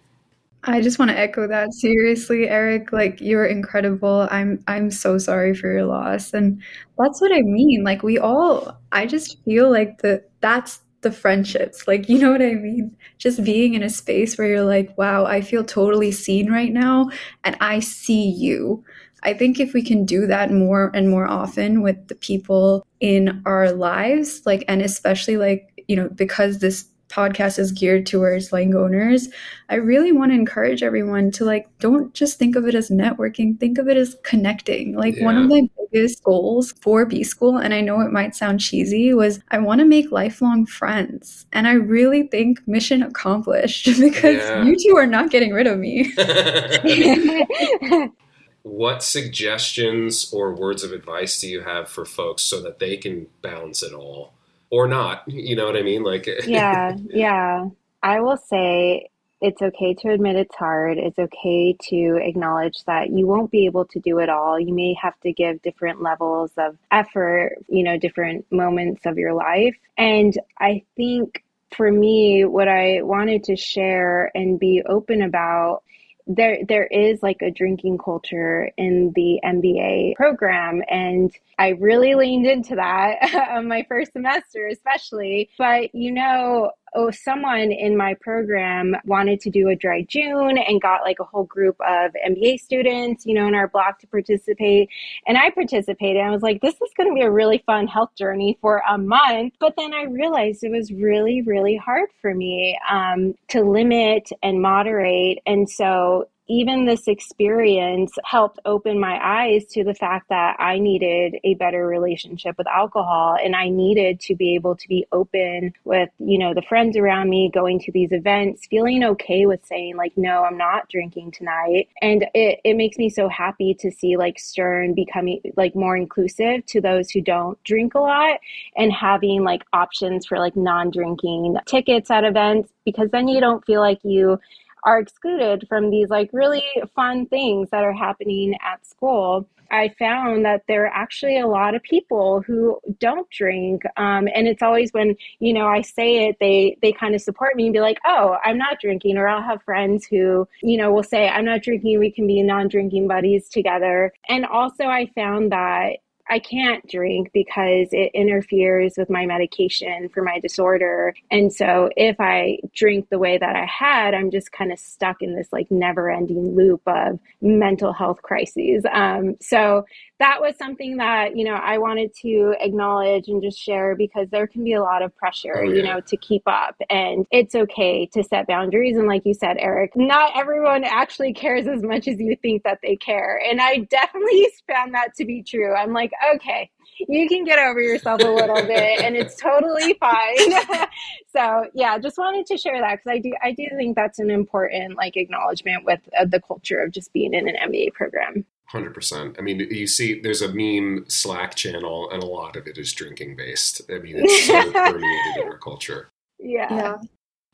[0.64, 2.92] I just want to echo that seriously, Eric.
[2.92, 4.26] Like you're incredible.
[4.30, 6.34] I'm I'm so sorry for your loss.
[6.34, 6.60] And
[6.98, 7.84] that's what I mean.
[7.84, 11.86] Like we all I just feel like the that's the friendships.
[11.86, 12.96] Like you know what I mean?
[13.18, 17.08] Just being in a space where you're like, wow, I feel totally seen right now
[17.44, 18.84] and I see you.
[19.22, 23.42] I think if we can do that more and more often with the people in
[23.46, 29.28] our lives, like and especially like, you know, because this podcast is geared towards Langoners
[29.68, 33.58] i really want to encourage everyone to like don't just think of it as networking
[33.58, 35.24] think of it as connecting like yeah.
[35.24, 39.14] one of my biggest goals for b school and i know it might sound cheesy
[39.14, 44.64] was i want to make lifelong friends and i really think mission accomplished because yeah.
[44.64, 46.12] you two are not getting rid of me
[48.62, 53.26] what suggestions or words of advice do you have for folks so that they can
[53.40, 54.34] balance it all
[54.70, 55.22] or not.
[55.26, 56.02] You know what I mean?
[56.02, 57.68] Like, yeah, yeah.
[58.02, 59.10] I will say
[59.40, 60.98] it's okay to admit it's hard.
[60.98, 64.58] It's okay to acknowledge that you won't be able to do it all.
[64.58, 69.34] You may have to give different levels of effort, you know, different moments of your
[69.34, 69.76] life.
[69.96, 71.44] And I think
[71.76, 75.82] for me, what I wanted to share and be open about
[76.28, 82.46] there there is like a drinking culture in the MBA program and I really leaned
[82.46, 83.16] into that
[83.50, 85.48] on uh, my first semester especially.
[85.56, 90.80] But you know oh, someone in my program wanted to do a dry June and
[90.80, 94.88] got like a whole group of MBA students, you know, in our block to participate.
[95.26, 96.22] And I participated.
[96.22, 98.98] I was like, this is going to be a really fun health journey for a
[98.98, 99.54] month.
[99.60, 104.60] But then I realized it was really, really hard for me um, to limit and
[104.60, 105.38] moderate.
[105.46, 111.36] And so even this experience helped open my eyes to the fact that I needed
[111.44, 116.08] a better relationship with alcohol and I needed to be able to be open with,
[116.18, 120.12] you know, the friends around me going to these events, feeling okay with saying like,
[120.16, 121.88] no, I'm not drinking tonight.
[122.00, 126.64] And it, it makes me so happy to see like Stern becoming like more inclusive
[126.66, 128.40] to those who don't drink a lot
[128.76, 133.80] and having like options for like non-drinking tickets at events because then you don't feel
[133.80, 134.38] like you
[134.84, 136.64] are excluded from these like really
[136.94, 139.48] fun things that are happening at school.
[139.70, 144.48] I found that there are actually a lot of people who don't drink, um, and
[144.48, 147.72] it's always when you know I say it, they they kind of support me and
[147.72, 151.28] be like, "Oh, I'm not drinking," or I'll have friends who you know will say,
[151.28, 154.12] "I'm not drinking." We can be non-drinking buddies together.
[154.28, 155.98] And also, I found that
[156.30, 161.14] I can't drink because it interferes with my medication for my disorder.
[161.30, 165.22] And so if I drink the way that I had, I'm just kind of stuck
[165.22, 168.84] in this like never ending loop of mental health crises.
[168.92, 169.84] Um, so
[170.18, 174.46] that was something that you know I wanted to acknowledge and just share because there
[174.46, 175.74] can be a lot of pressure, oh, yeah.
[175.74, 178.96] you know, to keep up, and it's okay to set boundaries.
[178.96, 182.80] And like you said, Eric, not everyone actually cares as much as you think that
[182.82, 185.74] they care, and I definitely found that to be true.
[185.74, 186.70] I'm like, okay,
[187.06, 190.36] you can get over yourself a little bit and it's totally fine
[191.28, 194.30] so yeah just wanted to share that because i do i do think that's an
[194.30, 198.92] important like acknowledgement with uh, the culture of just being in an mba program Hundred
[198.92, 199.36] percent.
[199.38, 202.92] I mean, you see, there's a meme Slack channel, and a lot of it is
[202.92, 203.80] drinking based.
[203.90, 206.08] I mean, it's so permeated in our culture.
[206.38, 206.72] Yeah.
[206.74, 206.96] yeah.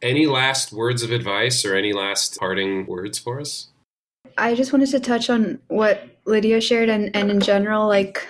[0.03, 3.69] Any last words of advice or any last parting words for us?
[4.37, 8.27] I just wanted to touch on what Lydia shared and, and in general, like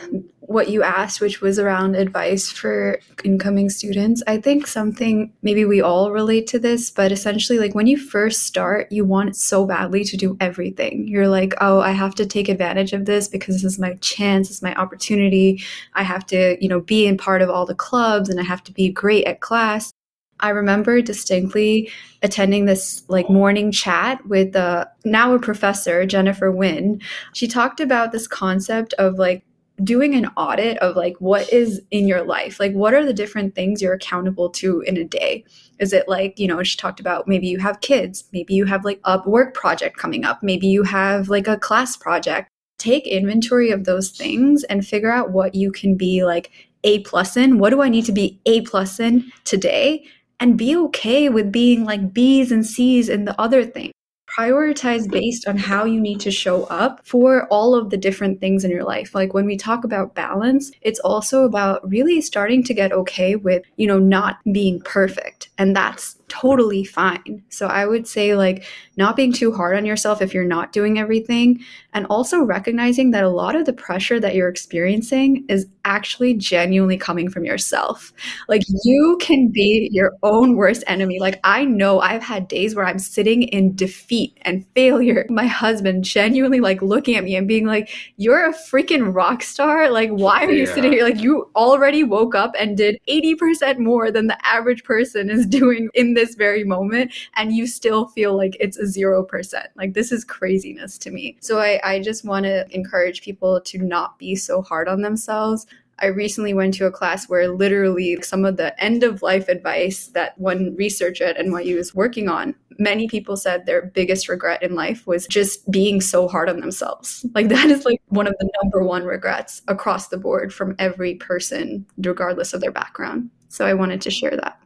[0.47, 4.23] what you asked, which was around advice for incoming students.
[4.27, 8.43] I think something maybe we all relate to this, but essentially, like when you first
[8.43, 11.09] start, you want so badly to do everything.
[11.09, 14.51] You're like, oh, I have to take advantage of this because this is my chance,
[14.51, 15.63] it's my opportunity.
[15.95, 18.63] I have to, you know, be in part of all the clubs and I have
[18.65, 19.93] to be great at class.
[20.41, 21.91] I remember distinctly
[22.23, 27.01] attending this like morning chat with uh, now a professor, Jennifer Wynn.
[27.33, 29.45] She talked about this concept of like
[29.83, 32.61] doing an audit of like what is in your life?
[32.61, 35.45] Like what are the different things you're accountable to in a day?
[35.81, 38.85] Is it like you know she talked about maybe you have kids maybe you have
[38.85, 42.49] like a work project coming up maybe you have like a class project.
[42.79, 46.51] Take inventory of those things and figure out what you can be like
[46.85, 47.59] a plus in.
[47.59, 50.05] What do i need to be a plus in today?
[50.41, 53.94] And be okay with being like b's and c's in the other things
[54.37, 58.65] prioritize based on how you need to show up for all of the different things
[58.65, 59.15] in your life.
[59.15, 63.63] Like when we talk about balance, it's also about really starting to get okay with,
[63.77, 65.51] you know, not being perfect.
[65.59, 67.43] And that's totally fine.
[67.49, 68.65] So I would say, like,
[68.97, 71.61] not being too hard on yourself if you're not doing everything,
[71.93, 76.97] and also recognizing that a lot of the pressure that you're experiencing is actually genuinely
[76.97, 78.13] coming from yourself.
[78.49, 81.21] Like, you can be your own worst enemy.
[81.21, 85.27] Like, I know I've had days where I'm sitting in defeat and failure.
[85.31, 89.91] My husband genuinely, like, looking at me and being like, You're a freaking rock star.
[89.91, 90.75] Like, why are you yeah.
[90.75, 91.05] sitting here?
[91.05, 95.89] Like, you already woke up and did 80% more than the average person is doing
[95.95, 99.67] in this very moment and you still feel like it's a 0%.
[99.77, 101.37] Like this is craziness to me.
[101.41, 105.67] So I, I just want to encourage people to not be so hard on themselves.
[106.01, 110.09] I recently went to a class where literally some of the end of life advice
[110.09, 114.75] that one researcher at NYU is working on, many people said their biggest regret in
[114.75, 117.25] life was just being so hard on themselves.
[117.35, 121.15] Like that is like one of the number one regrets across the board from every
[121.15, 123.31] person, regardless of their background.
[123.49, 124.59] So I wanted to share that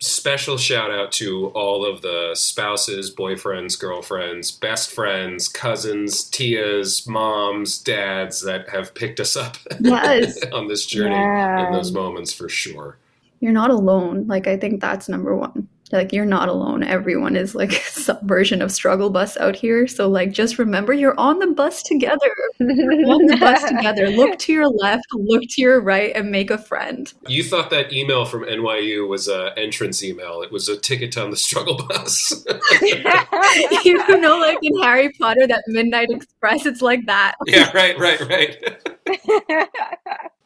[0.00, 7.78] special shout out to all of the spouses, boyfriends, girlfriends, best friends, cousins, tias, moms,
[7.78, 10.42] dads that have picked us up yes.
[10.52, 11.66] on this journey yeah.
[11.66, 12.96] in those moments for sure.
[13.40, 14.26] You're not alone.
[14.26, 15.68] Like, I think that's number one.
[15.92, 16.82] Like you're not alone.
[16.82, 19.86] Everyone is like some version of struggle bus out here.
[19.86, 22.30] So like just remember you're on the bus together.
[22.60, 24.08] On the bus together.
[24.10, 27.12] Look to your left look to your right and make a friend.
[27.26, 30.42] You thought that email from nyu was a entrance email.
[30.42, 32.44] It was a ticket on the struggle bus.
[33.84, 37.34] You know like in harry potter that midnight express it's like that.
[37.46, 38.76] Yeah right right right.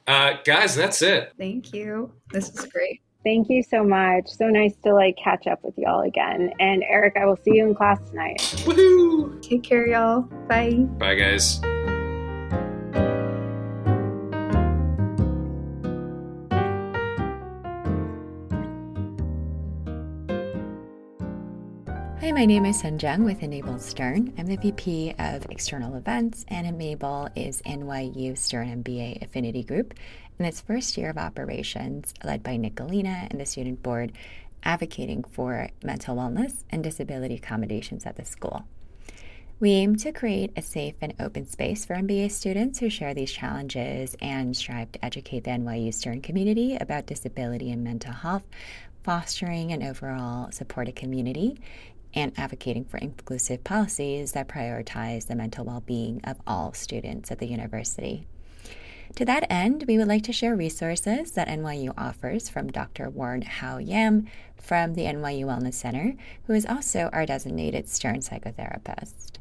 [0.07, 1.33] Uh, guys that's it.
[1.39, 2.13] Thank you.
[2.31, 4.29] This is great Thank you so much.
[4.29, 6.53] So nice to like catch up with y'all again.
[6.61, 8.37] And Eric, I will see you in class tonight.
[8.39, 9.41] Woohoo!
[9.41, 10.23] Take care, y'all.
[10.47, 10.75] Bye.
[10.99, 11.61] Bye, guys.
[22.25, 24.33] Hi, my name is SunJeong with Enable Stern.
[24.39, 29.93] I'm the VP of External Events, and Enable is NYU Stern MBA Affinity Group
[30.39, 34.13] in its first year of operations, led by Nick Galina and the student board,
[34.63, 38.65] advocating for mental wellness and disability accommodations at the school.
[39.61, 43.31] We aim to create a safe and open space for MBA students who share these
[43.31, 48.43] challenges and strive to educate the NYU Stern community about disability and mental health,
[49.05, 51.57] fostering an overall supportive community,
[52.15, 57.39] and advocating for inclusive policies that prioritize the mental well being of all students at
[57.39, 58.27] the university.
[59.17, 63.09] To that end, we would like to share resources that NYU offers from Dr.
[63.09, 64.27] Warren Hao Yam
[64.57, 66.15] from the NYU Wellness Center,
[66.47, 69.37] who is also our designated Stern psychotherapist.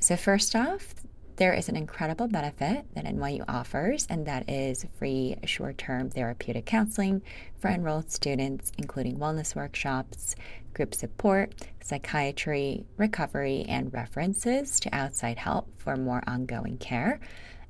[0.00, 0.94] So, first off,
[1.36, 6.64] there is an incredible benefit that NYU offers, and that is free short term therapeutic
[6.64, 7.22] counseling
[7.58, 10.34] for enrolled students, including wellness workshops,
[10.72, 17.20] group support, psychiatry, recovery, and references to outside help for more ongoing care.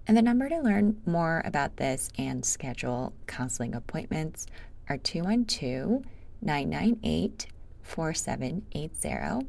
[0.06, 4.46] And the number to learn more about this and schedule counseling appointments
[4.88, 6.04] are 212
[6.40, 7.46] 998
[7.82, 9.46] 4780.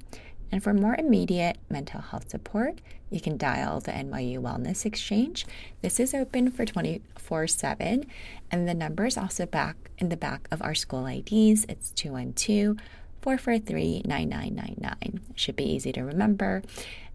[0.52, 2.80] And for more immediate mental health support,
[3.10, 5.46] you can dial the NYU Wellness Exchange.
[5.82, 8.06] This is open for 24 7,
[8.50, 11.66] and the number is also back in the back of our school IDs.
[11.68, 12.78] It's 212
[13.22, 15.22] 443 9999.
[15.36, 16.64] Should be easy to remember.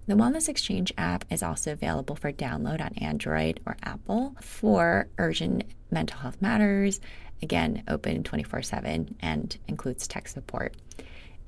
[0.06, 5.64] The Wellness Exchange app is also available for download on Android or Apple for urgent
[5.90, 7.00] mental health matters.
[7.40, 10.74] Again, open 24 7 and includes tech support.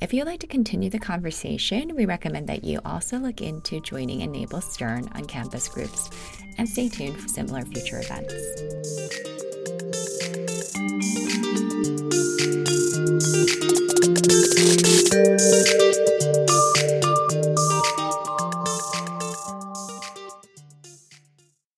[0.01, 4.21] If you'd like to continue the conversation, we recommend that you also look into joining
[4.21, 6.11] Enable Stern on campus groups
[6.59, 8.35] and stay tuned for similar future events.